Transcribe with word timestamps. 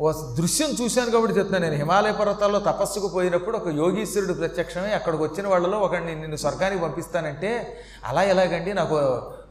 ఓ 0.00 0.12
దృశ్యం 0.12 0.70
చూశాను 0.70 1.10
కాబట్టి 1.10 1.38
చెప్తున్నాను. 1.38 1.64
నేను 1.64 1.76
హిమాలయ 1.76 2.12
పర్వతాల్లో 2.12 2.58
తపస్సుకు 2.58 3.08
పోయినప్పుడు 3.08 3.56
ఒక 3.56 3.68
యోగీశ్వరుడు 3.68 4.32
ప్రత్యక్షమై 4.32 4.90
అక్కడికి 4.90 5.22
వచ్చిన 5.22 5.48
వాళ్ళలో 5.48 5.78
ఒకడిని 5.78 6.14
నిన్ను 6.14 6.36
స్వర్గానికి 6.36 6.82
పంపిస్తానంటే 6.82 7.78
అలా 8.04 8.22
ఎలాగండి? 8.22 8.72
నాకు 8.72 8.94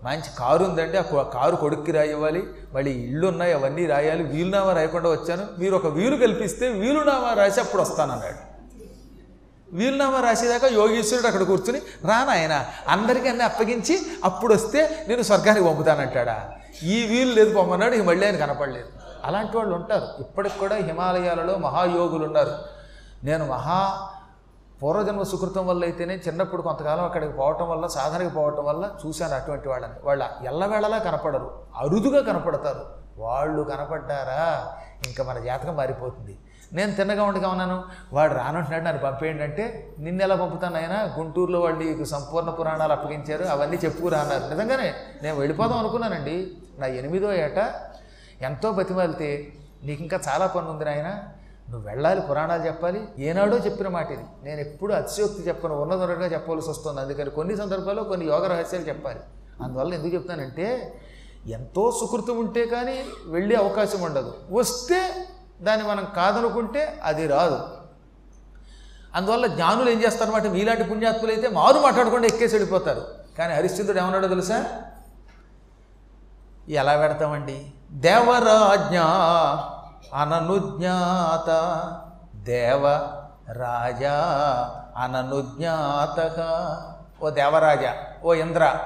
మంచి 0.04 0.30
కారు 0.40 0.64
ఉందండి 0.64 0.98
ఆ 0.98 1.02
కారు 1.22 1.56
కొడుక్కి 1.56 1.92
రాయివ్వాలి. 1.92 2.44
మళ్ళీ 2.74 2.92
ఇళ్ళు 2.92 3.28
ఉన్నాయి 3.28 3.54
అవన్నీ 3.54 3.86
రాయాలి. 3.86 4.24
వీలునామా 4.24 4.74
రాయకుండా 4.74 5.10
వచ్చాను. 5.10 5.48
మీరు 5.60 5.76
ఒక 5.76 5.88
వీలు 5.88 6.16
కల్పిస్తే 6.16 6.70
వీలునామా 6.70 7.34
రాసి 7.34 7.60
అప్పుడు 7.60 7.82
వస్తానన్నాడు. 7.82 8.55
వీలునామా 9.74 10.20
రాసేదాకా 10.20 10.68
యోగేశ్వరుడు 10.68 11.28
అక్కడ 11.28 11.44
కూర్చుని 11.44 11.80
రానాయన 11.80 12.66
అందరికీ 12.88 13.28
అన్నీ 13.28 13.44
అప్పగించి 13.44 14.06
అప్పుడు 14.24 14.54
వస్తే 14.54 15.06
నేను 15.08 15.22
స్వర్గానికి 15.22 15.66
పంపుతానంటాడా? 15.66 16.52
ఈ 16.84 17.06
వీలు 17.06 17.34
లేదు 17.34 17.54
పొమ్మన్నాడు 17.54 17.96
ఇక 17.96 18.04
మళ్ళీ 18.04 18.26
ఆయన 18.26 18.38
కనపడలేదు. 18.38 18.88
అలాంటి 19.24 19.58
వాళ్ళు 19.58 19.76
ఉంటారు. 19.76 20.08
ఇప్పటికి 20.20 20.60
కూడా 20.60 20.76
హిమాలయాలలో 20.76 21.58
మహాయోగులు 21.58 22.26
ఉన్నారు 22.26 22.52
నేను 23.24 23.48
మహా 23.48 24.10
పూర్వజన్మ 24.84 25.24
సుకృతం 25.24 25.68
వల్ల 25.68 25.84
అయితేనే 25.84 26.16
చిన్నప్పుడు 26.16 26.62
కొంతకాలం 26.62 27.06
అక్కడికి 27.06 27.34
పోవటం 27.34 27.70
వల్ల 27.70 27.88
సాధనకి 27.88 28.30
పోవటం 28.30 28.66
వల్ల 28.66 28.92
చూశాను 29.06 29.36
అటువంటి 29.36 29.70
వాళ్ళని. 29.70 29.94
వాళ్ళ 30.04 30.30
ఎల్లవేళలా 30.46 30.98
కనపడరు. 30.98 31.62
అరుదుగా 31.76 32.22
కనపడతారు. 32.22 32.86
వాళ్ళు 33.18 33.64
కనపడ్డారా? 33.64 34.74
ఇంకా 35.06 35.24
మన 35.24 35.40
జాతకం 35.40 35.76
మారిపోతుంది. 35.76 36.40
నేను 36.76 36.96
తిన్నగా 36.96 37.24
ఉండగా 37.24 37.50
ఉన్నాను. 37.50 37.84
వాడు 38.14 38.34
రానంటున్నాడు 38.34 38.84
నన్ను 38.84 39.02
పంపేయండి 39.04 39.44
అంటే 39.44 39.96
నిన్న 40.00 40.22
ఎలా 40.22 40.36
పంపుతాను 40.36 40.76
ఆయన 40.76 41.16
గుంటూరులో 41.20 41.60
వాళ్ళు 41.60 41.84
నీకు 41.84 42.04
సంపూర్ణ 42.04 42.50
పురాణాలు 42.50 42.92
అప్పగించారు 42.92 43.44
అవన్నీ 43.44 43.78
చెప్పుకురా 43.86 44.20
అన్నారు. 44.20 44.54
నిజంగానే 44.54 44.94
నేను 45.24 45.36
వెళ్ళిపోదాం 45.36 45.80
అనుకున్నానండి. 45.80 46.52
నా 46.80 46.88
ఎనిమిదో 46.88 47.34
ఏట 47.34 47.74
ఎంతో 48.42 48.72
బతిమాలితే 48.72 49.54
నీకు 49.84 50.02
ఇంకా 50.02 50.20
చాలా 50.28 50.48
పని 50.48 50.70
ఉంది 50.70 50.86
నాయన. 50.86 51.24
నువ్వు 51.70 51.90
వెళ్ళాలి 51.90 52.22
పురాణాలు 52.22 52.64
చెప్పాలి. 52.64 53.08
ఏనాడో 53.20 53.58
చెప్పిన 53.58 53.88
మాట 53.88 54.12
ఇది. 54.12 54.24
నేను 54.44 54.60
ఎప్పుడు 54.60 54.94
అతిశయోక్తి 54.94 55.42
చెప్పను 55.48 55.82
ఉన్నదొరగా 55.82 56.26
చెప్పవలసి 56.26 56.70
వస్తుంది. 56.70 57.02
అందుకని 57.02 57.30
కొన్ని 57.30 57.58
సందర్భాల్లో 57.58 58.04
కొన్ని 58.04 58.26
యోగ 58.26 58.48
రహస్యాలు 58.48 58.84
చెప్పాలి. 58.84 59.20
అందువల్ల 59.64 59.94
ఎందుకు 59.94 60.14
చెప్తానంటే 60.14 61.00
ఎంతో 61.48 61.98
సుకృతం 62.00 62.38
ఉంటే 62.40 62.66
కానీ 62.66 63.04
వెళ్ళే 63.26 63.56
అవకాశం 63.56 64.02
ఉండదు. 64.02 64.34
వస్తే 64.52 65.28
దాన్ని 65.62 65.88
మనం 65.88 66.08
కాదనుకుంటే 66.16 67.02
అది 67.04 67.28
రాదు. 67.28 67.68
అందువల్ల 69.16 69.48
జ్ఞానులు 69.48 69.90
ఏం 69.90 70.04
చేస్తారన్నమాట? 70.04 70.44
మీలాంటి 70.44 70.84
పుణ్యాత్ములు 70.84 71.32
అయితే 71.32 71.48
మారు 71.48 71.80
మాట్లాడకుండా 71.80 72.28
ఎక్కేసి 72.28 72.56
వెళ్ళిపోతారు. 72.56 73.08
కానీ 73.38 73.54
హరిశ్చంద్రుడు 73.54 74.00
ఏమన్నాడో 74.00 74.28
తెలుసా? 74.28 74.82
ఎలా 76.70 76.98
పెడతామండి? 76.98 77.72
దేవరాజ్ఞ 77.92 79.00
అననుజ్ఞాత 80.22 81.50
దేవ 82.36 82.88
రాజా 83.52 84.14
అననుజ్ఞాత 84.98 86.20
ఓ 87.24 87.30
దేవరాజా 87.30 87.94
ఓ 88.24 88.34
ఇంద్ర 88.34 88.78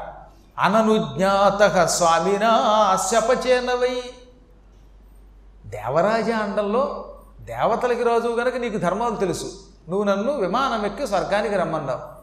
అననుజ్ఞాత 0.60 1.86
స్వామినా 1.86 2.52
శపచేనవై 3.12 4.04
దేవరాజ 5.70 6.32
అండంలో 6.32 7.14
దేవతలకి 7.40 8.04
రాజు 8.04 8.28
గనక 8.28 8.56
నీకు 8.56 8.78
ధర్మాలు 8.78 9.16
తెలుసు. 9.16 9.46
నువ్వు 9.90 10.04
నన్ను 10.04 10.34
విమానం 10.34 10.86
ఎక్కి 10.86 11.08
స్వర్గానికి 11.08 11.56
రమ్మన్నావు. 11.56 12.20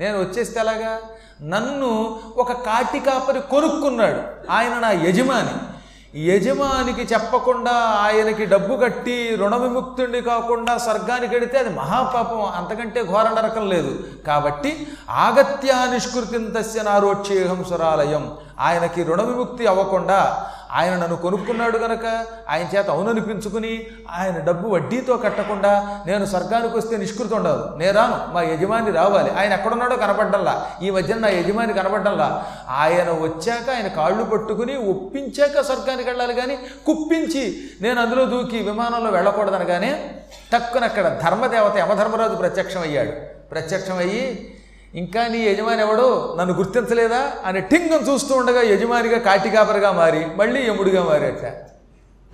నేను 0.00 0.18
వచ్చేస్తే 0.18 0.60
ఎలాగా? 0.60 0.98
నన్ను 1.42 2.20
ఒక 2.36 2.52
కాటి 2.52 3.00
కాపరి 3.00 3.40
కొనుక్కున్నాడు. 3.40 4.50
ఆయన 4.50 4.78
నా 4.78 4.90
యజమాని. 4.90 5.82
యజమానికి 6.26 7.02
చెప్పకుండా 7.02 7.72
ఆయనకి 7.72 8.44
డబ్బు 8.44 8.76
కట్టి 8.76 9.36
రుణ 9.36 9.56
విముక్తుడిని 9.56 10.20
కాకుండా 10.20 10.78
స్వర్గానికి 10.78 11.34
వెడితే 11.34 11.58
అది 11.58 11.68
మహాపాపం. 11.68 12.44
అంతకంటే 12.44 13.04
ఘోర 13.04 13.22
నరకం 13.22 13.68
లేదు. 13.68 14.04
కాబట్టి 14.26 14.86
ఆగత్యా 15.10 15.84
నిష్కృతిం 15.84 16.50
తస్య 16.50 16.82
నారోక్షేహం 16.82 17.64
సురాలయం. 17.64 18.36
ఆయనకి 18.60 19.02
రుణ 19.02 19.22
విముక్తి 19.22 19.66
అవ్వకుండా 19.66 20.50
ఆయన 20.72 20.96
నన్ను 20.96 21.16
కొనుక్కున్నాడు 21.16 21.78
గనక 21.78 22.26
ఆయన 22.50 22.76
చేత 22.76 22.90
అవుననిపించుకుని 22.90 23.86
ఆయన 24.10 24.38
డబ్బు 24.38 24.68
వడ్డీతో 24.68 25.16
కట్టకుండా 25.16 26.00
నేను 26.06 26.26
స్వర్గానికి 26.26 26.76
వస్తే 26.76 26.96
నిష్కృతి 26.96 27.34
ఉండదు. 27.34 27.76
నేను 27.76 27.92
రాను. 27.92 28.34
మా 28.34 28.42
యజమాని 28.42 28.90
రావాలి. 28.90 29.30
ఆయన 29.30 29.52
ఎక్కడున్నాడో 29.52 29.96
కనపడ్డంలా. 29.96 30.70
ఈ 30.82 30.90
మధ్యన 30.90 31.18
నా 31.18 31.28
యజమాని 31.28 31.72
కనపడ్డంలా. 31.72 32.46
ఆయన 32.70 33.10
వచ్చాక 33.10 33.70
ఆయన 33.70 33.88
కాళ్ళు 33.88 34.24
పట్టుకుని 34.24 34.76
ఒప్పించాక 34.76 35.60
స్వర్గానికి 35.60 36.08
వెళ్ళాలి 36.08 36.34
కానీ 36.34 36.58
కుప్పించి 36.86 37.70
నేను 37.80 38.02
అందులో 38.02 38.24
దూకి 38.24 38.58
విమానంలో 38.58 39.10
వెళ్ళకూడదనగానే 39.10 40.10
టక్కున 40.52 40.84
అక్కడ 40.84 41.20
ధర్మదేవత 41.24 41.76
యమధర్మరాజు 41.76 42.34
ప్రత్యక్షమయ్యాడు. 42.34 43.10
ప్రత్యక్షమయ్యి 43.50 44.54
ఇంకా 44.94 45.28
నీ 45.28 45.38
యజమాని 45.38 45.82
ఎవడు 45.82 46.36
నన్ను 46.36 46.54
గుర్తించలేదా 46.54 47.32
అని 47.44 47.60
టింగం 47.60 48.12
చూస్తూ 48.12 48.34
ఉండగా 48.34 48.62
యజమానిగా 48.62 49.18
కాటికాపరిగా 49.18 49.92
మారి 49.92 50.36
మళ్ళీ 50.36 50.66
యముడిగా 50.66 51.04
మారాట. 51.04 51.42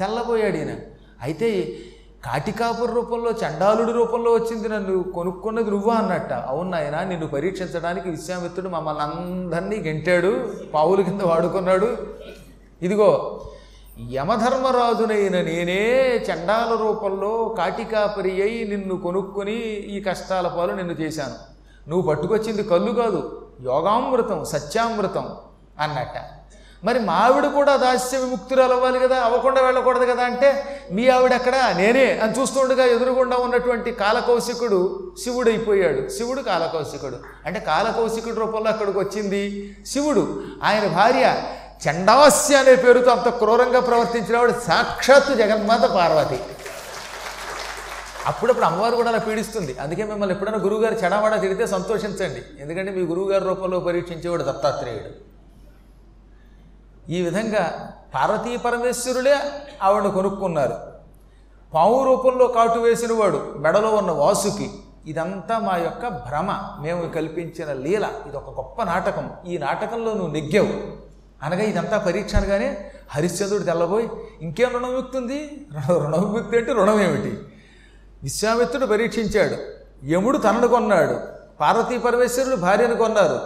తెల్లబోయాడు 0.00 0.56
ఈయన. 0.56 0.76
అయితే 1.22 1.76
కాటికాపుర 2.24 2.90
రూపంలో 2.90 3.30
చండాలుడి 3.30 3.92
రూపంలో 3.92 4.32
వచ్చింది 4.32 4.68
నన్ను 4.68 5.02
కొనుక్కున్నది 5.02 5.70
నువ్వా 5.70 5.94
అన్నట్ట. 5.94 6.32
అవును 6.32 7.08
నిన్ను 7.08 7.26
పరీక్షించడానికి 7.26 8.10
విశ్వామిత్రుడు 8.10 8.68
మమ్మల్ని 8.68 9.02
అందరినీ 9.02 9.76
గెంటాడు 9.76 10.52
పావుల 10.74 11.00
కింద 11.00 11.22
వాడుకున్నాడు. 11.22 11.96
ఇదిగో 12.82 13.40
యమధర్మరాజునైన 14.12 15.42
నేనే 15.42 16.06
చండాల 16.16 16.78
రూపంలో 16.82 17.54
కాటికాపరి 17.58 18.42
అయి 18.42 18.64
నిన్ను 18.68 18.96
కొనుక్కొని 18.96 19.56
ఈ 19.66 20.00
కష్టాల 20.00 20.48
పాలు 20.48 20.72
నిన్ను 20.72 20.92
చేశాను. 20.92 21.57
నువ్వు 21.88 22.08
పట్టుకొచ్చింది 22.08 22.62
కళ్ళు 22.62 22.92
కాదు 22.92 23.20
యోగామృతం 23.64 24.44
సత్యామృతం 24.44 25.28
అన్నట్ట. 25.80 26.16
మరి 26.84 26.98
మా 26.98 27.14
ఆవిడ 27.14 27.46
కూడా 27.46 27.76
దాస్య 27.76 28.18
విముక్తురాలు 28.18 28.72
అవ్వాలి 28.72 28.98
కదా 28.98 29.16
అవ్వకుండా 29.16 29.60
వెళ్ళకూడదు 29.62 30.04
కదా 30.04 30.24
అంటే 30.24 30.48
మీ 30.92 31.08
ఆవిడ 31.08 31.32
అక్కడ 31.32 31.54
నేనే 31.76 32.18
అని 32.18 32.40
చూస్తుండగా 32.40 32.84
ఎదురుగుండా 32.84 33.36
ఉన్నటువంటి 33.36 33.90
కాలకౌశికుడు 33.90 35.12
శివుడు 35.24 35.48
అయిపోయాడు 35.50 36.08
శివుడు 36.08 36.40
కాలకౌశికుడు. 36.40 37.16
అంటే 37.46 37.60
కాలకౌశికుడు 37.60 38.34
రూపంలో 38.34 38.70
అక్కడికి 38.70 38.98
వచ్చింది? 38.98 39.74
శివుడు. 39.86 40.42
ఆయన 40.64 40.86
భార్య 40.86 41.42
చండాస్య 41.86 42.56
అనే 42.56 42.74
పేరుతో 42.74 43.10
అంత 43.10 43.28
క్రూరంగా 43.28 43.80
ప్రవర్తించిన 43.80 44.36
ఆవిడ 44.36 44.50
సాక్షాత్తు 44.50 45.34
జగన్మాత 45.34 45.80
పార్వతి. 45.80 46.40
అప్పుడప్పుడు 48.28 48.66
అమ్మవారు 48.66 48.96
కూడా 48.96 49.08
అలా 49.08 49.18
పీడిస్తుంది. 49.18 49.72
అందుకే 49.82 50.04
మిమ్మల్ని 50.04 50.34
ఎప్పుడైనా 50.34 50.58
గురువుగారు 50.64 50.94
చెడవాడా 50.94 51.36
తిడితే 51.36 51.66
సంతోషించండి. 51.66 52.42
ఎందుకంటే 52.62 52.90
మీ 52.92 53.02
గురువుగారి 53.02 53.44
రూపంలో 53.44 53.80
పరీక్షించేవాడు 53.80 54.42
దత్తాత్రేయుడు. 54.42 55.10
ఈ 57.12 57.20
విధంగా 57.22 57.64
పార్వతీ 58.14 58.56
పరమేశ్వరులే 58.56 59.36
ఆవిడను 59.82 60.10
కొనుక్కున్నారు. 60.10 60.76
పావు 61.74 62.04
రూపంలో 62.04 62.46
కాటు 62.46 62.78
వేసిన 62.78 63.12
వాడు 63.12 63.40
మెడలో 63.56 63.90
ఉన్న 63.90 64.10
వాసుకి 64.10 64.70
ఇదంతా 65.06 65.58
మా 65.58 65.74
యొక్క 65.76 66.08
భ్రమ. 66.08 66.50
మేము 66.80 67.08
కల్పించిన 67.08 67.72
లీల 67.72 68.06
ఇది 68.28 68.36
ఒక 68.36 68.50
గొప్ప 68.56 68.82
నాటకం. 68.82 69.30
ఈ 69.46 69.58
నాటకంలో 69.58 70.12
నువ్వు 70.14 70.32
నెగ్గావు. 70.32 70.74
అనగా 71.42 71.62
ఇదంతా 71.62 71.98
పరీక్ష 71.98 72.34
అనగానే 72.36 72.68
హరిశ్చంద్రుడు 73.10 73.62
తెల్లబోయి 73.62 74.08
ఇంకేం 74.42 74.70
రుణం 74.74 74.94
ఉంది 75.16 75.66
రుణం 75.88 76.20
విముక్తి 76.24 76.56
అంటే 76.58 76.72
రుణం 76.72 77.00
ఏమిటి? 77.00 77.32
విశ్వామిత్రుడు 78.22 78.86
పరీక్షించాడు. 78.86 79.56
యముడు 80.06 80.38
తనను 80.38 80.68
కొన్నాడు. 80.68 81.20
పార్వతీ 81.60 81.98
పరమేశ్వరుడు 81.98 82.56
భార్యను 82.56 82.96
కొన్నారు. 82.96 83.40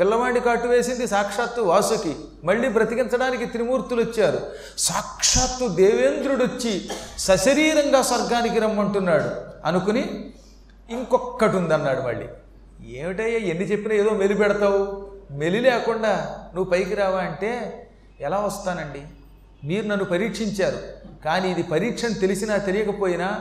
పిల్లవాడిని 0.00 0.40
కాటు 0.40 0.66
వేసింది 0.66 1.06
సాక్షాత్తు 1.06 1.60
వాసుకి. 1.60 2.16
మళ్ళీ 2.44 2.68
బ్రతికించడానికి 2.68 3.46
త్రిమూర్తులు 3.46 4.02
వచ్చారు 4.02 4.40
సాక్షాత్తు 4.78 5.68
దేవేంద్రుడు 5.68 6.44
వచ్చి 6.44 6.88
సశరీరంగా 7.18 8.02
స్వర్గానికి 8.02 8.58
రమ్మంటున్నాడు. 8.58 9.30
అనుకుని 9.64 10.32
ఇంకొక్కటి 10.90 11.56
ఉందన్నాడు 11.56 12.00
మళ్ళీ. 12.00 12.26
ఏమిటయ్యా 12.98 13.38
ఎన్ని 13.38 13.64
చెప్పినా 13.64 13.94
ఏదో 13.94 14.10
మెలి 14.10 14.34
పెడతావు? 14.34 15.06
మెలి 15.30 15.60
లేకుండా 15.60 16.38
నువ్వు 16.54 16.70
పైకి 16.70 16.94
రావా 16.94 17.18
అంటే 17.18 17.82
ఎలా 18.20 18.38
వస్తానండి? 18.38 19.02
మీరు 19.66 19.86
నన్ను 19.86 20.04
పరీక్షించారు. 20.04 20.78
కానీ 21.24 21.50
ఇది 21.50 21.62
పరీక్షను 21.62 22.14
తెలిసినా 22.14 22.56
తెలియకపోయినా 22.56 23.40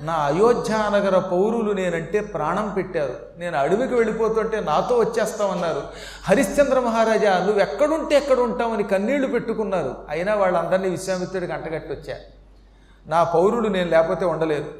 నా 0.00 0.12
అయోధ్యానగర 0.12 1.18
పౌరులు 1.18 1.72
నేనంటే 1.72 2.20
ప్రాణం 2.20 2.68
పెట్టారు. 2.68 3.16
నేను 3.38 3.58
అడవికి 3.58 3.94
వెళ్ళిపోతుంటే 3.94 4.60
నాతో 4.60 4.98
వచ్చేస్తామన్నారు. 4.98 5.82
హరిశ్చంద్ర 6.24 6.80
మహారాజా 6.80 7.38
నువ్వు 7.38 7.60
ఎక్కడుంటే 7.60 8.16
ఎక్కడ 8.16 8.38
ఉంటామని 8.38 8.82
కన్నీళ్ళు 8.82 9.28
పెట్టుకున్నారు. 9.28 9.94
అయినా 10.08 10.34
వాళ్ళందరినీ 10.34 10.88
విశ్వామిత్రుడికి 10.88 11.52
అంటగట్టి 11.52 11.92
వచ్చారు 11.92 12.20
నా 13.06 13.24
పౌరులు 13.24 13.68
నేను 13.68 13.90
లేకపోతే 13.90 14.24
ఉండలేదు. 14.24 14.74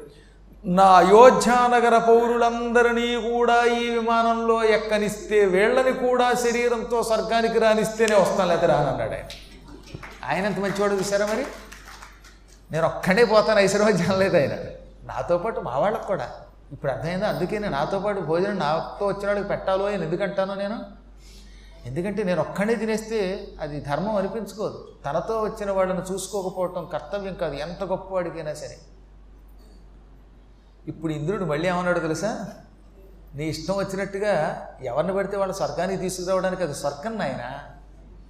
నా 0.65 0.83
అయోధ్యానగర 0.83 1.97
పౌరులందరినీ 1.97 3.15
కూడా 3.15 3.63
ఈ 3.65 3.89
విమానంలో 3.89 4.63
ఎక్కనిస్తే 4.63 5.45
వీళ్ళని 5.45 5.93
కూడా 5.93 6.33
శరీరంతో 6.33 7.03
స్వర్గానికి 7.03 7.59
రానిస్తేనే 7.59 8.15
వస్తాను 8.15 8.49
లేదా 8.49 8.67
రానన్నాడు 8.67 9.11
ఆయన. 9.11 9.25
ఆయన 10.29 10.45
ఎంత 10.45 10.59
మంచివాడు 10.59 10.93
చూసారా 10.93 11.25
మరి? 11.25 11.45
నేను 12.71 12.85
ఒక్కడే 12.85 13.25
పోతాను 13.25 13.59
ఐశ్వర్యం 13.59 14.19
లేదు 14.19 14.37
ఆయన. 14.37 14.51
నాతో 15.03 15.37
పాటు 15.37 15.59
మా 15.59 15.77
వాళ్ళకు 15.77 16.07
కూడా. 16.07 16.31
ఇప్పుడు 16.71 16.91
అర్థమైందా? 16.91 17.29
అందుకే 17.29 17.59
నేను 17.59 17.73
నాతో 17.73 17.99
పాటు 17.99 18.19
భోజనం 18.19 18.59
నాతో 18.59 19.07
వచ్చిన 19.07 19.27
వాళ్ళకి 19.27 19.47
పెట్టాలో 19.47 19.85
అని 19.85 20.03
ఎందుకంటానో 20.03 20.55
నేను? 20.55 20.79
ఎందుకంటే 21.85 22.23
నేను 22.23 22.41
ఒక్కడే 22.41 22.75
తినేస్తే 22.75 23.47
అది 23.61 23.79
ధర్మం 23.81 24.15
అనిపించుకోదు. 24.15 24.87
తనతో 25.05 25.41
వచ్చిన 25.41 25.71
వాళ్ళని 25.71 26.13
చూసుకోకపోవటం 26.13 26.85
కర్తవ్యం 26.85 27.33
కాదు. 27.33 27.53
ఎంత 27.53 27.83
గొప్పవాడికైనా 27.83 28.53
సరే. 28.53 28.77
ఇప్పుడు 30.87 31.13
ఇంద్రుడు 31.13 31.45
మళ్ళీ 31.45 31.67
ఏమన్నాడు 31.67 31.99
తెలుసా? 31.99 32.47
నీ 33.35 33.45
ఇష్టం 33.45 33.77
వచ్చినట్టుగా 33.77 34.65
ఎవరిని 34.83 35.13
పడితే 35.13 35.37
వాళ్ళ 35.37 35.53
స్వర్గానికి 35.53 36.01
తీసుకురావడానికి 36.01 36.63
అది 36.63 36.73
స్వర్గం 36.73 37.17
నాయన. 37.17 37.59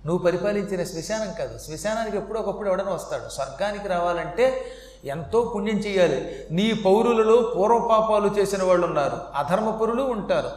నువ్వు 0.05 0.25
పరిపాలించిన 0.25 0.83
శ్మశానం 0.83 1.33
కాదు. 1.33 1.57
శ్మశానానికి 1.57 2.17
ఎప్పుడో 2.17 2.41
ఒకప్పుడు 2.41 2.69
ఎవడని 2.69 2.89
వస్తాడు. 2.89 3.29
స్వర్గానికి 3.29 3.87
రావాలంటే 3.87 4.65
ఎంతో 5.05 5.51
పుణ్యం 5.55 5.77
చేయాలి. 5.77 6.45
నీ 6.51 6.73
పౌరులలో 6.73 7.53
పూర్వపాపాలు 7.55 8.27
చేసిన 8.27 8.63
వాళ్ళు 8.63 8.88
ఉన్నారు 8.88 9.17
అధర్మపరులు 9.35 10.03
ఉంటారు. 10.03 10.51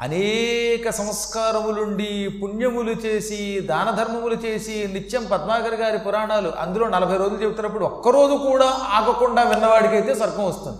అనేక 0.00 0.90
సంస్కారములుండి 0.90 2.40
పుణ్యములు 2.42 2.90
చేసి 2.90 3.60
దాన 3.60 3.90
ధర్మములు 3.90 4.34
చేసి 4.34 4.88
నిత్యం 4.92 5.24
పద్మాకర్ 5.32 5.74
గారి 5.74 5.98
పురాణాలు 5.98 6.52
అందులో 6.58 6.88
నలభై 6.88 7.16
రోజులు 7.16 7.42
చెబుతున్నప్పుడు 7.42 7.84
ఒక్కరోజు 7.84 8.34
కూడా 8.34 8.66
ఆగకుండా 8.66 9.42
విన్నవాడికైతే 9.42 10.14
స్వర్గం 10.14 10.46
వస్తుంది. 10.46 10.78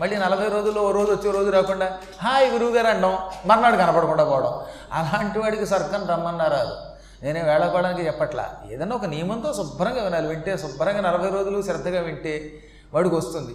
మళ్ళీ 0.00 0.16
నలభై 0.16 0.48
రోజుల్లో 0.48 0.82
ఓ 0.82 0.90
రోజు 0.90 1.12
వచ్చే 1.12 1.30
రోజు 1.30 1.50
రాకుండా 1.50 1.98
హాయ్ 2.22 2.52
గురువుగారు 2.52 2.86
అండం 2.86 3.18
మర్నాడు 3.46 3.76
కనపడకుండా 3.76 4.24
పోవడం. 4.24 4.52
అలాంటి 4.92 5.38
వాడికి 5.38 5.66
స్వర్గం 5.66 6.06
రమ్మన్నారు 6.08 6.87
నేనే 7.22 7.42
వేళకోవడానికి 7.42 8.06
చెప్పట్లా. 8.06 8.56
ఏదన్నా 8.72 8.96
ఒక 8.96 9.04
నియమంతో 9.04 9.52
శుభ్రంగా 9.52 10.04
వినాలి. 10.04 10.28
వింటే 10.28 10.56
శుభ్రంగా 10.56 11.00
నలభై 11.00 11.30
రోజులు 11.30 11.62
శ్రద్ధగా 11.62 12.00
వింటే 12.00 12.62
వాడికి 12.94 13.14
వస్తుంది. 13.14 13.54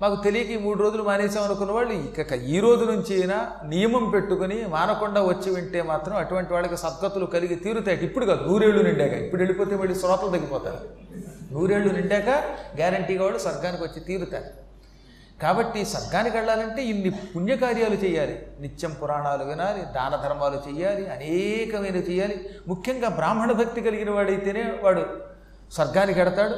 మాకు 0.00 0.22
తెలియక 0.24 0.50
ఈ 0.50 0.56
మూడు 0.56 0.82
రోజులు 0.82 1.02
మానేసాం 1.02 1.42
అనుకున్న 1.42 1.72
వాళ్ళు 1.72 1.92
ఇక 1.92 2.32
ఈ 2.32 2.60
రోజు 2.60 2.84
నుంచి 2.84 3.20
అయినా 3.20 3.52
నియమం 3.66 4.10
పెట్టుకుని 4.10 4.66
మానకుండా 4.68 5.22
వచ్చి 5.22 5.54
వింటే 5.54 5.82
మాత్రం 5.82 6.16
అటువంటి 6.16 6.52
వాళ్ళకి 6.52 6.76
సద్గతులు 6.76 7.26
కలిగి 7.26 7.54
తీరుతాయి. 7.54 7.98
ఇప్పుడు 7.98 8.26
కాదు 8.26 8.44
నూరేళ్ళు 8.44 8.82
నిండాక. 8.82 9.12
ఇప్పుడు 9.12 9.40
వెళ్ళిపోతే 9.40 9.76
మళ్ళీ 9.76 9.94
శ్రోతలు 9.94 10.28
తగ్గిపోతారు. 10.28 10.78
నూరేళ్ళు 11.52 11.92
నిండాక 11.92 12.28
గ్యారంటీగా 12.76 13.22
వాళ్ళు 13.22 13.38
స్వర్గానికి 13.38 13.82
వచ్చి 13.82 14.00
తీరుతారు. 14.00 14.63
కాబట్టి 15.42 15.84
స్వర్గానికి 15.84 16.36
వెళ్ళాలంటే 16.36 16.84
ఇన్ని 16.84 17.10
పుణ్యకార్యాలు 17.10 17.94
చేయాలి. 17.94 18.46
నిత్యం 18.60 18.92
పురాణాలు 19.02 19.44
వినాలి 19.44 19.82
దాన 19.82 20.16
ధర్మాలు 20.16 20.62
చేయాలి 20.68 21.06
అనేకమైన 21.06 21.96
చేయాలి. 21.96 22.36
ముఖ్యంగా 22.68 23.08
బ్రాహ్మణ 23.08 23.52
భక్తి 23.52 23.80
కలిగిన 23.80 24.10
వాడైతేనే 24.10 24.64
వాడు 24.82 25.02
స్వర్గానికి 25.72 26.18
వెడతాడు. 26.18 26.56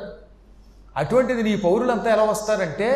అటువంటిది 0.97 1.43
నీ 1.43 1.57
పౌరులంతా 1.57 2.11
ఎలా 2.13 2.25
వస్తారంటే 2.25 2.89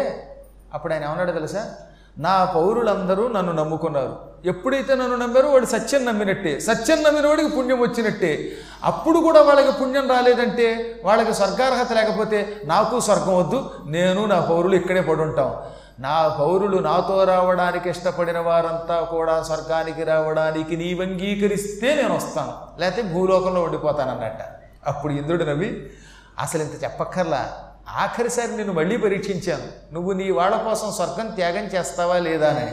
అప్పుడు 0.74 0.92
ఆయన 0.92 1.04
ఏమన్నాడు 1.04 1.32
తెలుసా? 1.32 1.74
నా 2.18 2.44
పౌరులందరూ 2.44 3.28
నన్ను 3.28 3.52
నమ్ముకున్నారు. 3.52 4.30
ఎప్పుడైతే 4.44 4.94
నన్ను 4.94 5.16
నమ్మారో 5.16 5.48
వాడు 5.48 5.66
సత్యం 5.66 6.04
నమ్మినట్టే. 6.04 6.60
సత్యం 6.60 7.02
నమ్మిన 7.02 7.26
వాడికి 7.26 7.48
పుణ్యం 7.48 7.80
వచ్చినట్టే. 7.80 8.52
అప్పుడు 8.84 9.18
కూడా 9.18 9.42
వాళ్ళకి 9.42 9.72
పుణ్యం 9.72 10.10
రాలేదంటే 10.10 11.00
వాళ్ళకి 11.04 11.34
స్వర్గార్హత 11.34 11.92
లేకపోతే 11.92 12.56
నాకు 12.64 13.00
స్వర్గం 13.00 13.36
వద్దు 13.36 13.70
నేను 13.86 14.26
నా 14.26 14.40
పౌరులు 14.40 14.74
ఇక్కడే 14.76 15.00
పడి 15.00 15.20
ఉంటాం 15.20 15.56
నా 15.98 16.28
పౌరులు 16.28 16.78
నాతో 16.78 17.24
రావడానికి 17.24 17.90
ఇష్టపడిన 17.90 18.38
వారంతా 18.38 19.00
కూడా 19.00 19.42
స్వర్గానికి 19.42 20.04
రావడానికి 20.04 20.76
నీ 20.76 20.98
అంగీకరిస్తే 21.02 21.94
నేను 21.94 22.16
వస్తాను. 22.16 22.80
లేకపోతే 22.80 23.08
భూలోకంలో 23.08 23.62
ఉండిపోతానన్నట 23.62 24.42
అప్పుడు 24.86 25.12
ఇంద్రుడు 25.12 25.44
నవ్వి 25.44 25.90
అసలు 26.38 26.62
ఇంత 26.62 26.84
చెప్పక్కర్లా? 26.84 27.48
ఆఖరిసారి 27.96 28.56
నేను 28.56 28.72
మళ్ళీ 28.72 28.96
పరీక్షించాను. 28.96 29.94
నువ్వు 29.94 30.12
నీ 30.12 30.30
వాళ్ళ 30.30 30.56
కోసం 30.56 30.92
స్వర్గం 30.92 31.26
త్యాగం 31.26 31.64
చేస్తావా 31.64 32.18
లేదా 32.18 32.50
అని. 32.50 32.72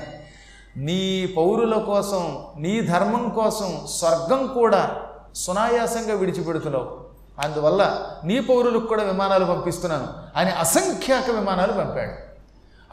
నీ 0.77 1.33
పౌరుల 1.37 1.77
కోసం 1.77 2.45
నీ 2.57 2.81
ధర్మం 2.81 3.29
కోసం 3.29 3.87
స్వర్గం 3.91 4.47
కూడా 4.47 5.01
సునాయాసంగా 5.35 6.15
విడిచిపెడుతున్నావు. 6.15 7.07
అందువల్ల 7.39 8.09
నీ 8.23 8.39
పౌరులకు 8.39 8.85
కూడా 8.85 9.03
విమానాలు 9.03 9.45
పంపిస్తున్నాను 9.45 10.07
అని 10.35 10.51
అసంఖ్యాక 10.51 11.29
విమానాలు 11.29 11.73
పంపాడు. 11.73 12.27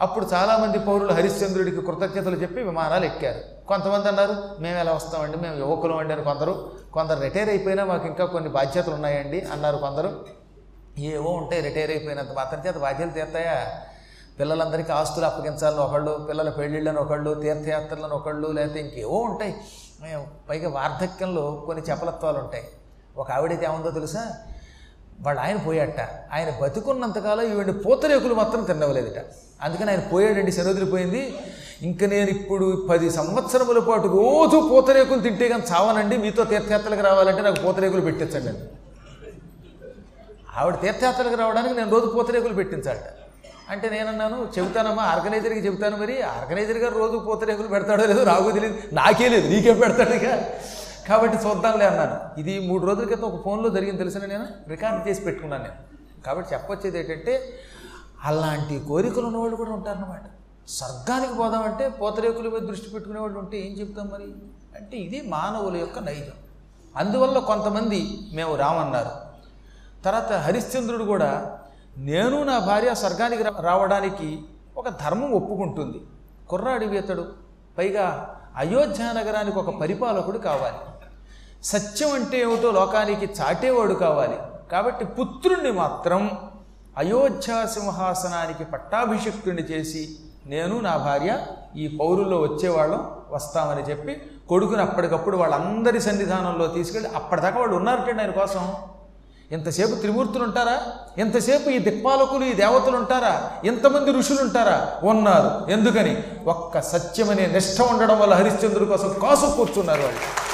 అప్పుడు 0.01 0.25
చాలామంది 0.33 0.79
పౌరులు 0.79 1.13
హరిశ్చంద్రుడికి 1.13 1.81
కృతజ్ఞతలు 1.81 2.35
చెప్పి 2.35 2.63
విమానాలు 2.63 3.05
ఎక్కారు. 3.05 3.67
కొంతమంది 3.67 4.07
అన్నారు 4.07 4.35
మేము 4.59 4.79
ఎలా 4.79 4.91
వస్తామండి? 4.91 5.37
మేము 5.37 5.57
యువకులం 5.59 5.97
అండి 5.97 6.13
అని 6.13 6.23
కొందరు. 6.23 6.71
కొందరు 6.93 7.19
రిటైర్ 7.19 7.49
అయిపోయినా 7.49 7.85
మాకు 7.85 8.07
ఇంకా 8.07 8.25
కొన్ని 8.25 8.49
బాధ్యతలు 8.49 8.93
ఉన్నాయండి 8.93 9.41
అన్నారు 9.41 9.77
కొందరు. 9.77 10.44
ఏవో 10.99 11.31
ఉంటాయి 11.31 11.61
రిటైర్ 11.61 11.91
అయిపోయినంత 11.91 12.29
అతని 12.29 12.67
చేత 12.67 12.77
బాధ్యతలు 12.77 13.11
తీర్తాయా? 13.11 13.67
పిల్లలందరికీ 14.39 14.91
ఆస్తులు 14.91 15.25
అప్పగించాలని 15.25 15.79
ఒకళ్ళు 15.79 16.25
పిల్లల 16.29 16.49
పెళ్ళిళ్ళని 16.49 16.97
ఒకళ్ళు 16.97 17.33
తీర్థయాత్రలను 17.33 18.15
ఒకళ్ళు 18.15 18.47
లేకపోతే 18.47 18.79
ఇంకేవో 18.79 19.17
ఉంటాయి. 19.17 19.55
పైగా 20.49 20.69
వార్ధక్యంలో 20.69 21.63
కొన్ని 21.65 21.83
చపలత్వాలు 21.83 22.37
ఉంటాయి. 22.37 22.63
ఒక 23.17 23.31
ఆవిడైతే 23.31 23.65
ఏముందో 23.65 23.91
తెలుసా? 23.91 24.33
వాళ్ళు 25.21 25.41
ఆయన 25.41 25.57
పోయాట 25.57 25.99
ఆయన 26.33 26.49
బతుకున్నంతకాలం 26.61 27.51
ఈవిడ 27.51 27.71
పూతరేకులు 27.85 28.33
మాత్రం 28.33 28.63
తినవలేదట 28.63 29.25
అందుకని 29.61 29.89
ఆయన 29.91 29.99
పోయాడండి 29.99 30.85
పోయింది. 30.85 31.35
ఇంకా 31.81 32.07
నేను 32.07 32.29
ఇప్పుడు 32.29 32.87
పది 32.89 33.11
సంవత్సరముల 33.11 33.79
పాటు 33.79 34.07
రోజు 34.07 34.69
పూతరేకులు 34.69 35.21
తింటే 35.21 35.49
కానీ 35.49 35.63
చావనండి. 35.73 36.17
మీతో 36.17 36.43
తీర్థయాత్రలకు 36.43 37.01
రావాలంటే 37.01 37.41
నాకు 37.41 37.59
పూతరేకులు 37.59 38.01
పెట్టించండి 38.01 38.49
అని 38.49 38.59
ఆవిడ 40.57 40.75
తీర్థయాత్రలకు 40.81 41.35
రావడానికి 41.35 41.75
నేను 41.75 41.89
రోజు 41.89 42.07
పూతరేకులు 42.07 42.53
పెట్టించాలట 42.53 43.07
అంటే 43.71 43.89
నేనన్నాను 43.89 44.47
చెబుతానమ్మా 44.57 45.03
ఆర్గనైజర్కి 45.03 45.59
చెబుతాను 45.59 45.97
మరి 45.97 46.21
ఆర్గనైజర్ 46.21 46.77
గారు 46.77 46.93
రోజు 46.93 47.17
పూతరేకులు 47.17 47.67
పెడతాడో 47.67 48.05
లేదో 48.05 48.23
నాకు 48.23 48.51
తెలియదు 48.51 48.75
నాకే 48.93 49.29
లేదు 49.29 49.47
నీకేం 49.47 49.79
పెడతాడు 49.79 50.13
ఇక. 50.13 50.27
కాబట్టి 51.07 51.37
చూద్దాంలే 51.37 51.85
అన్నాను. 51.85 52.39
ఇది 52.39 52.59
మూడు 52.67 52.85
రోజుల 52.85 53.05
క్రితం 53.05 53.23
ఒక 53.23 53.43
ఫోన్లో 53.43 53.69
జరిగింది 53.69 53.97
తెలిసిన 53.97 54.25
నేను? 54.25 54.45
రికార్డ్ 54.69 55.07
చేసి 55.07 55.21
పెట్టుకున్నాను 55.21 55.63
నేను. 55.63 55.75
కాబట్టి 56.25 56.53
చెప్పొచ్చేది 56.53 56.99
ఏంటంటే 56.99 57.59
అలాంటి 58.23 58.79
కోరికలు 58.79 59.25
ఉన్నవాళ్ళు 59.25 59.55
కూడా 59.55 59.71
ఉంటారన్నమాట. 59.71 60.21
స్వర్గానికి 60.67 61.33
పోదామంటే 61.33 61.89
పూతరేకుల 61.89 62.47
మీద 62.47 62.61
దృష్టి 62.61 62.89
పెట్టుకునే 62.89 63.19
వాళ్ళు 63.19 63.39
ఉంటే 63.39 63.57
ఏం 63.57 63.79
చెప్తాం 63.79 64.09
మరి? 64.13 64.23
అంటే 64.75 64.97
ఇది 64.97 65.21
మానవుల 65.21 65.77
యొక్క 65.77 65.99
నైజం. 65.99 66.37
అందువల్ల 66.97 67.39
కొంతమంది 67.39 68.19
మేము 68.33 68.55
రామన్నారు. 68.55 69.24
తర్వాత 70.05 70.33
హరిశ్చంద్రుడు 70.33 71.03
కూడా 71.03 71.31
నేను 71.97 72.43
నా 72.43 72.59
భార్య 72.59 72.95
స్వర్గానికి 72.95 73.43
రావడానికి 73.59 74.29
ఒక 74.77 74.89
ధర్మం 74.89 75.31
ఒప్పుకుంటుంది. 75.31 75.99
కుర్రాడివేతడు 76.49 77.25
పైగా 77.77 78.05
అయోధ్య 78.57 79.03
నగరానికి 79.03 79.59
ఒక 79.59 79.79
పరిపాలకుడు 79.79 80.37
కావాలి. 80.37 80.77
సత్యం 81.63 82.11
అంటే 82.13 82.37
ఏమిటో 82.39 82.71
లోకానికి 82.71 83.25
చాటేవాడు 83.41 83.93
కావాలి. 83.93 84.37
కాబట్టి 84.71 85.05
పుత్రుణ్ణి 85.05 85.71
మాత్రం 85.71 86.21
అయోధ్య 86.97 87.53
సింహాసనానికి 87.73 88.63
పట్టాభిషిక్తుని 88.63 89.61
చేసి 89.61 90.03
నేను 90.45 90.75
నా 90.81 90.97
భార్య 90.97 91.31
ఈ 91.75 91.97
పౌరుల్లో 91.99 92.37
వచ్చేవాళ్ళం 92.41 93.01
వస్తామని 93.31 93.81
చెప్పి 93.81 94.13
కొడుకుని 94.49 94.81
అప్పటికప్పుడు 94.81 95.37
వాళ్ళందరి 95.37 95.99
సన్నిధానంలో 96.01 96.67
తీసుకెళ్ళి 96.67 97.09
అప్పటిదాకా 97.15 97.59
వాళ్ళు 97.59 97.75
ఉన్నారటండి 97.75 98.21
ఆయన 98.21 98.31
కోసం. 98.31 98.63
ఇంతసేపు 99.51 99.95
త్రిమూర్తులు 99.95 100.43
ఉంటారా? 100.43 100.81
ఇంతసేపు 101.17 101.69
ఈ 101.69 101.77
దిక్పాలకులు 101.79 102.45
ఈ 102.45 102.53
దేవతలు 102.53 102.97
ఉంటారా? 102.97 103.51
ఇంతమంది 103.63 104.11
ఋషులు 104.11 104.41
ఉంటారా? 104.41 104.99
ఉన్నారు. 105.03 105.71
ఎందుకని? 105.71 106.23
ఒక్క 106.45 106.81
సత్యమనే 106.81 107.45
నిష్ఠ 107.45 107.81
ఉండడం 107.81 108.19
వల్ల 108.19 108.33
హరిశ్చంద్రుడి 108.33 108.85
కోసం 108.85 109.19
కాసు 109.21 109.45
కూర్చున్నారు 109.45 110.01
వాళ్ళు. 110.01 110.45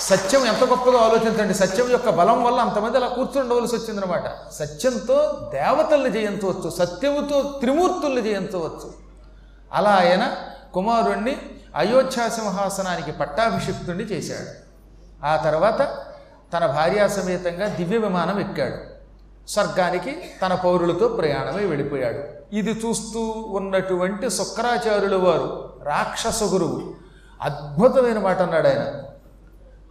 సత్యం 0.00 0.46
ఎంత 0.46 0.64
గొప్పదో 0.64 0.96
ఆలోచించండి. 0.96 1.54
సత్యం 1.54 1.90
యొక్క 1.90 2.10
బలం 2.10 2.44
వల్ల 2.44 2.60
అంతమంది 2.60 2.96
అలా 2.96 3.08
కూర్చుండవలసి 3.08 3.76
వచ్చిందనమాట 3.76 4.52
సత్యంతో 4.52 5.50
దేవతల్ని 5.54 6.10
జయించవచ్చు. 6.10 6.70
సత్యముతో 6.70 7.56
త్రిమూర్తుల్ని 7.60 8.22
జయించవచ్చు. 8.22 8.92
అలా 9.72 9.90
ఆయన 9.90 10.34
కుమారుణ్ణి 10.74 11.36
అయోధ్యా 11.76 12.28
సింహాసనానికి 12.28 13.12
పట్టాభిషిక్తుణ్ణి 13.12 14.04
చేశాడు. 14.04 14.66
ఆ 15.26 15.36
తర్వాత 15.36 16.05
తన 16.56 16.66
భార్యాసమేతంగా 16.66 17.68
దివ్య 17.68 17.98
విమానం 17.98 18.40
ఎక్కాడు. 18.40 18.96
స్వర్గానికి 19.50 20.16
తన 20.42 20.54
పౌరులతో 20.54 21.08
ప్రయాణమై 21.08 21.64
వెళ్ళిపోయాడు. 21.64 22.18
ఇది 22.54 22.70
చూస్తూ 22.70 23.20
ఉన్నటువంటి 23.48 24.30
శుక్రాచార్యుల 24.30 25.16
వారు 25.16 25.72
రాక్షస 25.82 26.42
గురువు. 26.44 26.94
అద్భుతమైన 27.42 28.18
మాట 28.18 28.40
అన్నాడు 28.40 28.68
ఆయన. 28.68 29.02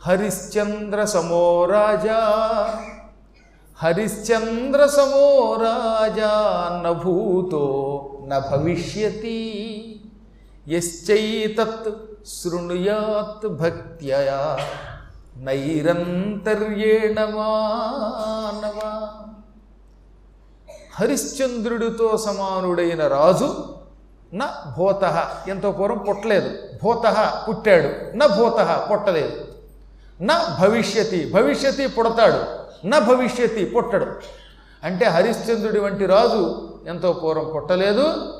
హరిశ్చంద్ర 0.05 1.05
సమో 1.05 1.65
రాజా 1.65 2.19
హరిశ్చంద్ర 3.83 4.85
సమో 4.85 5.57
రాజా 5.61 6.33
నభూతో 6.85 8.01
న 8.27 8.37
భవిష్యతి. 8.37 9.41
యశ్చైతత్ 10.67 11.93
శృణుయాత్ 12.25 13.47
భక్త్యయా. 13.47 14.57
నైరంతర్యేణ 15.37 17.25
మానవ 17.25 19.07
హరిశ్చంద్రుడితో 20.99 22.17
సమానుడైన 22.17 23.07
రాజు 23.07 23.75
నా 24.33 24.73
భూత. 24.77 25.31
ఎంతో 25.47 25.71
పూర్వం 25.71 25.97
పుట్టలేదు. 25.97 26.57
భూత 26.83 27.33
పుట్టాడు. 27.49 28.17
నా 28.17 28.27
భూత 28.27 28.87
పుట్టలేదు. 28.91 29.47
నా 30.21 30.57
భవిష్యతి. 30.61 31.31
భవిష్యతి 31.33 31.87
పుడతాడు. 31.87 32.65
నా 32.87 32.99
భవిష్యతి 32.99 33.65
పుట్టడు. 33.65 34.05
అంటే 34.83 35.05
హరిశ్చంద్రుడి 35.05 35.79
వంటి 35.79 36.05
రాజు 36.05 36.69
ఎంతో 36.87 37.13
పూర్వం 37.13 37.51
పుట్టలేదు 37.55 38.33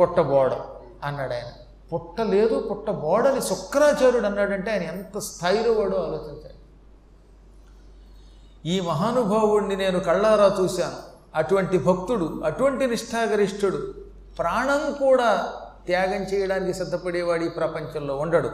పుట్టబోడు 0.00 0.56
అన్నాడు 1.04 1.32
ఆయన 1.34 1.57
పుట్టలేదు 1.92 2.60
పుట్టబోడని 2.60 3.42
శుక్రాచార్యుడు 3.42 4.26
అన్నాడంటే 4.26 4.70
ఆయన 4.70 4.82
ఎంత 4.82 5.18
స్థాయిలో 5.18 5.72
వాడో 5.72 5.98
ఆలోచించాడు 5.98 6.58
ఈ 8.68 8.80
మహానుభావుణ్ణి 8.80 9.76
నేను 9.76 10.00
కళ్ళారా 10.00 10.56
చూశాను. 10.60 10.96
అటువంటి 11.34 11.78
భక్తుడు 11.78 12.42
అటువంటి 12.44 12.86
నిష్ఠాగరిష్ఠుడు 12.86 13.94
ప్రాణం 14.38 14.92
కూడా 14.92 15.52
త్యాగం 15.86 16.22
చేయడానికి 16.22 16.74
సిద్ధపడేవాడు 16.74 17.44
ఈ 17.44 17.48
ప్రపంచంలో 17.48 18.16
ఉండడు. 18.16 18.50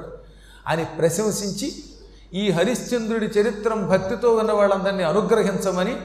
అని 0.67 0.85
ప్రశంసించి 0.85 1.73
ఈ 2.35 2.51
హరిశ్చంద్రుడి 2.51 3.27
చరిత్రం 3.27 3.89
భక్తితో 3.89 4.37
ఉన్న 4.37 4.53
వాళ్ళందరినీ 4.53 5.03
అనుగ్రహించమని 5.03 6.01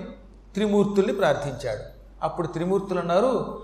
త్రిమూర్తుల్ని 0.53 1.13
ప్రార్థించాడు. 1.13 1.83
అప్పుడు 2.21 2.47
త్రిమూర్తులు 2.47 2.99
అన్నారు 2.99 3.59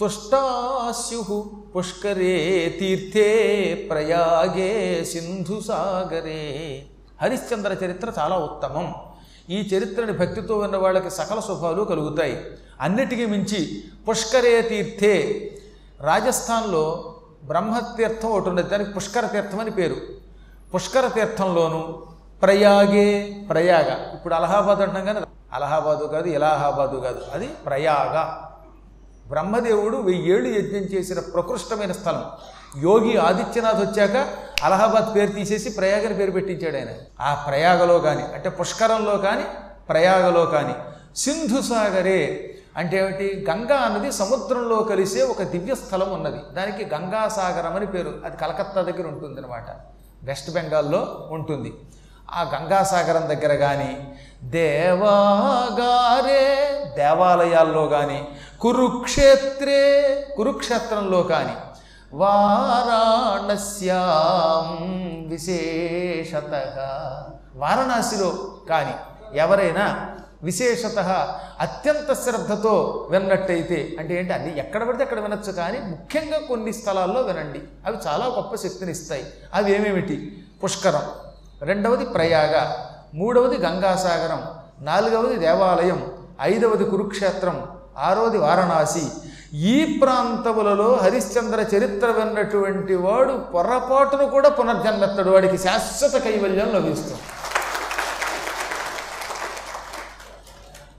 తుష్టాస్యు 0.00 1.50
పుష్కరే 1.76 2.76
తీర్థే 2.80 3.88
ప్రయాగే 3.90 5.04
సింధు 5.04 5.60
సాగరే. 5.60 6.82
హరిశ్చంద్ర 7.22 7.72
చరిత్ర 7.72 8.12
చాలా 8.18 8.38
ఉత్తమం. 8.38 8.94
ఈ 9.50 9.60
చరిత్రని 9.60 10.12
భక్తితో 10.12 10.58
ఉన్న 10.58 10.76
వాళ్ళకి 10.76 11.10
సకల 11.10 11.40
శుభాలు 11.40 11.82
కలుగుతాయి. 11.82 12.44
అన్నిటికీ 12.80 13.26
మించి 13.26 13.84
పుష్కరే 14.08 14.62
తీర్థే. 14.62 15.50
రాజస్థాన్లో 16.00 17.14
బ్రహ్మతీర్థం 17.44 18.30
ఒకటి 18.30 18.48
ఉన్నది 18.48 18.68
దానికి 18.68 18.92
పుష్కర 18.92 19.26
తీర్థం 19.26 19.60
అని 19.60 19.70
పేరు. 19.70 19.96
పుష్కర 20.74 21.08
తీర్థంలోను 21.08 22.02
ప్రయాగే 22.42 23.42
ప్రయాగ. 23.48 24.14
ఇప్పుడు 24.14 24.34
అలహాబాద్ 24.34 24.78
అంటాం 24.78 25.04
కానీ 25.04 25.20
అలహాబాదు 25.52 26.04
కాదు 26.04 26.28
ఇలాహాబాదు 26.28 26.96
కాదు. 26.96 27.20
అది 27.32 27.46
ప్రయాగ. 27.46 28.46
బ్రహ్మదేవుడు 29.28 29.96
వెయ్యేళ్ళు 29.96 30.48
యజ్ఞం 30.48 30.80
చేసిన 30.80 31.20
ప్రకృష్టమైన 31.20 31.92
స్థలం. 31.92 32.24
యోగి 32.82 33.16
ఆదిత్యనాథ్ 33.16 33.76
వచ్చాక 33.76 34.26
అలహాబాద్ 34.62 35.14
పేరు 35.14 35.32
తీసేసి 35.32 35.70
ప్రయాగని 35.70 36.14
పేరు 36.14 36.30
పెట్టించాడు 36.30 36.76
ఆయన. 36.76 36.88
ఆ 37.20 37.44
ప్రయాగలో 37.48 37.98
కానీ 37.98 38.22
అంటే 38.22 38.48
పుష్కరంలో 38.48 39.16
కానీ 39.16 39.42
ప్రయాగలో 39.88 40.46
కానీ 40.46 40.74
సింధు 41.16 41.60
సాగరే 41.60 42.50
అంటే 42.76 42.96
ఏమిటి? 42.96 43.46
గంగా 43.50 43.76
అన్నది 43.76 44.12
సముద్రంలో 44.12 44.76
కలిసే 44.76 45.22
ఒక 45.22 45.42
దివ్య 45.42 45.74
స్థలం 45.74 46.12
ఉన్నది. 46.12 46.38
దానికి 46.52 46.94
గంగాసాగరం 46.94 47.76
అని 47.76 47.86
పేరు. 47.86 48.14
అది 48.24 48.36
కలకత్తా 48.36 48.82
దగ్గర 48.82 49.06
ఉంటుంది 49.06 49.40
అనమాట 49.40 49.64
వెస్ట్ 50.22 50.50
బెంగాల్లో 50.50 51.26
ఉంటుంది. 51.30 51.72
ఆ 52.30 52.50
గంగాసాగరం 52.54 53.28
దగ్గర 53.28 53.54
కానీ 53.54 54.08
దేవాగారే 54.44 56.56
దేవాలయాల్లో 56.96 57.86
కానీ 57.86 58.28
కురుక్షేత్రే 58.60 60.12
కురుక్షేత్రంలో 60.36 61.22
కానీ 61.22 61.56
వారాణస్యాం 62.14 62.98
విశేషత. 65.28 66.64
వారణాసిలో 67.56 68.56
కానీ 68.68 68.94
ఎవరైనా 69.34 70.14
విశేషత 70.42 70.98
అత్యంత 71.60 72.12
శ్రద్ధతో 72.12 73.06
విన్నట్టయితే 73.10 73.96
అంటే 73.98 74.18
ఏంటి 74.18 74.32
అది 74.32 74.58
ఎక్కడ 74.58 74.88
పడితే 74.88 75.02
అక్కడ 75.04 75.20
వినొచ్చు 75.20 75.52
కానీ 75.52 75.78
ముఖ్యంగా 75.78 76.38
కొన్ని 76.38 76.72
స్థలాల్లో 76.72 77.20
వినండి. 77.20 77.62
అవి 77.86 77.98
చాలా 78.06 78.26
గొప్ప 78.26 78.54
శక్తిని 78.54 78.90
ఇస్తాయి 78.90 79.26
అవి 79.54 79.72
ఏమేమిటి 79.72 80.44
పుష్కరం. 80.64 81.02
రెండవది 81.62 82.04
ప్రయాగ. 82.04 82.84
మూడవది 83.14 83.56
గంగాసాగరం. 83.56 84.42
నాలుగవది 84.80 85.36
దేవాలయం. 85.36 86.12
ఐదవది 86.40 86.84
కురుక్షేత్రం. 86.84 87.75
ఆరోది 87.98 88.38
వారణాసి. 88.38 89.06
ఈ 89.56 89.98
ప్రాంతములలో 89.98 90.94
హరిశ్చంద్ర 91.02 91.60
చరిత్ర 91.60 92.10
విన్నటువంటి 92.10 92.94
వాడు 92.94 93.32
పొరపాటును 93.32 94.26
కూడా 94.26 94.48
పునర్జన్మెత్తడు. 94.48 95.30
వాడికి 95.30 95.58
శాశ్వత 95.58 96.22
కైవల్యం 96.22 96.68
లభిస్తుంది. 96.68 97.20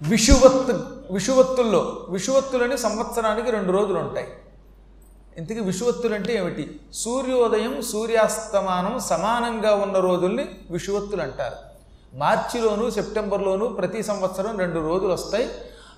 విషువత్తు 0.02 0.80
విషువత్తుల్లో 1.12 2.06
విషువత్తులని 2.10 2.78
సంవత్సరానికి 2.78 3.52
రెండు 3.52 3.72
రోజులు 3.72 4.00
ఉంటాయి. 4.00 4.28
ఇంతకీ 5.38 5.60
విషువత్తులు 5.60 6.16
అంటే 6.16 6.36
ఏమిటి? 6.36 6.80
సూర్యోదయం 6.94 7.82
సూర్యాస్తమానం 7.82 9.00
సమానంగా 9.00 9.76
ఉన్న 9.76 10.00
రోజుల్ని 10.00 10.50
విషువత్తులు 10.72 11.22
అంటారు. 11.22 11.56
మార్చిలోను 12.18 12.90
సెప్టెంబర్లోను 12.90 13.68
ప్రతి 13.68 14.04
సంవత్సరం 14.04 14.58
రెండు 14.58 14.80
రోజులు 14.80 15.14
వస్తాయి. 15.14 15.50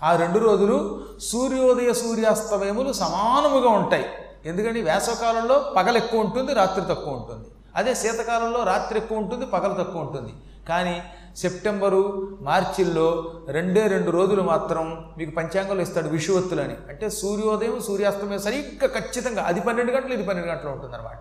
ఆ 0.04 0.16
రెండు 0.16 0.40
రోజులు 0.40 1.06
సూర్యోదయ 1.32 1.94
సూర్యాస్తమయములు 1.94 2.94
సమానముగా 2.94 3.70
ఉంటాయి. 3.70 4.06
ఎందుకంటే 4.46 4.82
వేసవకాలంలో 4.82 5.74
పగలు 5.78 5.98
ఎక్కువ 5.98 6.20
ఉంటుంది 6.20 6.54
రాత్రి 6.54 6.86
తక్కువ 6.90 7.14
ఉంటుంది. 7.14 7.48
అదే 7.76 7.96
శీతకాలంలో 7.96 8.64
రాత్రి 8.64 9.00
ఎక్కువ 9.00 9.18
ఉంటుంది 9.18 9.46
పగలు 9.46 9.74
తక్కువ 9.74 10.02
ఉంటుంది. 10.02 10.34
కానీ 10.70 11.02
సెప్టెంబరు 11.38 12.28
మార్చిల్లో 12.42 13.34
రెండే 13.48 13.88
రెండు 13.88 14.12
రోజులు 14.12 14.42
మాత్రం 14.42 15.06
మీకు 15.18 15.36
పంచాంగంలో 15.36 15.82
ఇస్తాడు 15.82 16.10
విషువత్తులని. 16.10 16.76
అంటే 16.90 17.10
సూర్యోదయం 17.10 17.82
సూర్యాస్తమయం 17.88 18.40
సరిగ్గా 18.40 18.88
ఖచ్చితంగా 18.88 19.44
అది 19.44 19.62
పన్నెండు 19.62 19.92
గంటలు 19.92 20.14
ఇది 20.14 20.24
పన్నెండు 20.24 20.52
గంటలు 20.52 20.70
ఉంటుందన్నమాట. 20.70 21.18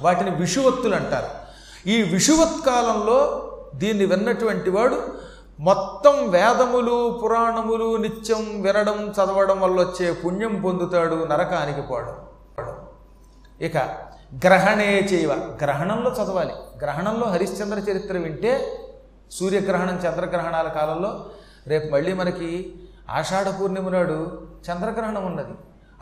వాటిని 0.00 0.30
విషువత్తులు 0.30 0.94
అంటారు. 0.94 1.48
ఈ 1.88 2.02
విషువత్ 2.02 2.66
కాలంలో 2.66 3.18
దీన్ని 3.74 4.06
విన్నటువంటి 4.06 4.70
వాడు 4.70 5.27
మొత్తం 5.60 6.30
వేదములు 6.30 7.20
పురాణములు 7.24 7.96
నిత్యం 7.96 8.62
వినడం 8.62 9.10
చదవడం 9.10 9.60
వల్ల 9.60 9.80
వచ్చే 9.80 10.12
పుణ్యం 10.12 10.60
పొందుతాడు 10.60 11.24
నరకానికి 11.24 11.82
పోవడం 11.82 12.16
ఇక 13.60 13.76
గ్రహణే 14.46 14.98
చేయవ. 14.98 15.32
గ్రహణంలో 15.62 16.10
చదవాలి. 16.10 16.52
గ్రహణంలో 16.78 17.26
హరిశ్చంద్ర 17.26 17.78
చరిత్ర 17.78 18.18
వింటే 18.18 18.80
సూర్యగ్రహణం 19.30 19.94
చంద్రగ్రహణాల 19.94 20.68
కాలంలో 20.68 21.26
రేపు 21.66 21.92
మళ్ళీ 21.92 22.12
మనకి 22.12 22.74
ఆషాఢ 23.10 23.60
పూర్ణిమ 23.60 23.88
నాడు 23.88 24.46
చంద్రగ్రహణం 24.70 25.26
ఉన్నది. 25.26 25.52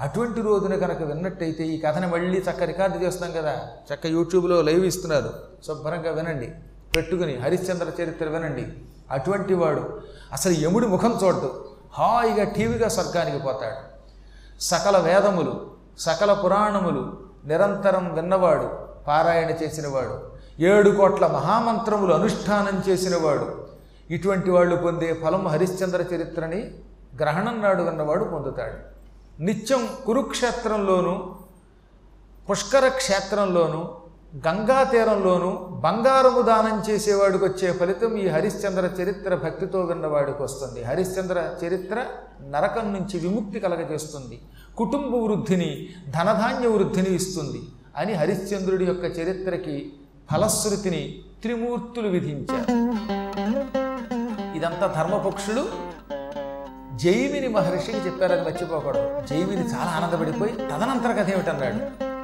అటువంటి 0.01 0.41
రోజున 0.41 0.75
కనుక 0.75 1.03
విన్నట్టయితే 1.03 1.65
ఈ 1.65 1.81
కథని 1.81 2.07
మళ్ళీ 2.07 2.39
చక్క 2.39 2.63
రికార్డు 2.63 2.97
చేస్తాం 2.97 3.33
కదా. 3.33 3.61
చక్క 3.95 4.07
యూట్యూబ్లో 4.07 4.63
లైవ్ 4.63 4.87
ఇస్తున్నారు. 4.87 5.31
శుభ్రంగా 5.67 6.11
వినండి. 6.11 6.53
పెట్టుకుని 6.97 7.37
హరిశ్చంద్ర 7.37 8.03
చరిత్ర 8.03 8.29
వినండి. 8.29 8.67
అటువంటి 9.11 9.55
వాడు 9.55 10.01
అసలు 10.33 10.53
యముడి 10.53 10.87
ముఖం 10.87 11.19
చూడదు 11.25 11.51
హాయిగా 11.95 12.45
టీవీగా 12.45 12.89
స్వర్గానికి 12.89 13.39
పోతాడు. 13.39 13.83
సకల 14.63 14.97
వేదములు 14.99 15.71
సకల 15.99 16.33
పురాణములు 16.33 17.03
నిరంతరం 17.45 18.15
విన్నవాడు 18.15 18.69
పారాయణ 19.09 19.51
చేసినవాడు 19.51 20.15
ఏడు 20.63 20.91
కోట్ల 20.91 21.27
మహామంత్రములు 21.27 22.15
అనుష్ఠానం 22.15 22.83
చేసినవాడు. 22.89 23.67
ఇటువంటి 24.11 24.51
వాళ్ళు 24.51 24.77
పొందే 24.77 25.13
ఫలం 25.13 25.49
హరిశ్చంద్ర 25.49 26.01
చరిత్రని 26.15 26.61
గ్రహణం 27.21 27.63
నాడు 27.63 27.83
విన్నవాడు 27.83 28.25
పొందుతాడు. 28.25 28.79
నిత్యం 29.43 29.89
కురుక్షేత్రంలోనూ 30.07 31.15
పుష్కర 32.51 32.89
క్షేత్రంలోనూ 32.89 33.81
గంగా 34.37 34.83
తీరంలోనూ 34.83 35.51
బంగారము 35.71 36.43
దానం 36.43 36.83
చేసేవాడికి 36.91 37.45
వచ్చే 37.45 37.73
ఫలితం 37.73 38.17
ఈ 38.17 38.29
హరిశ్చంద్ర 38.29 39.03
చరిత్ర 39.03 39.35
భక్తితో 39.35 39.81
విన్నవాడికి 39.81 40.43
వస్తుంది. 40.43 40.83
హరిశ్చంద్ర 40.83 41.55
చరిత్ర 41.67 42.05
నరకం 42.49 42.93
నుంచి 42.93 43.19
విముక్తి 43.19 43.61
కలగజేస్తుంది. 43.61 44.41
కుటుంబ 44.77 45.15
వృద్ధిని 45.15 45.89
ధనధాన్య 46.09 46.67
వృద్ధిని 46.67 47.15
ఇస్తుంది. 47.15 47.63
అని 47.97 48.13
హరిశ్చంద్రుడి 48.13 48.85
యొక్క 48.85 49.05
చరిత్రకి 49.05 49.93
ఫలశ్రుతిని 50.33 51.19
త్రిమూర్తులు 51.43 52.09
విధించారు. 52.09 52.71
ఇదంతా 54.57 54.87
ధర్మపక్షులు 54.87 55.69
జైమిని 56.95 57.49
మహర్షికి 57.49 57.99
చెప్పారని 57.99 58.43
మర్చిపోకూడదు. 58.43 59.27
జైమిని 59.27 59.63
చాలా 59.63 59.91
ఆనందపడిపోయి 59.97 60.53
తదనంతర 60.53 61.13
కథ 61.13 61.31
ఏమిటన్నాడు? 61.31 62.16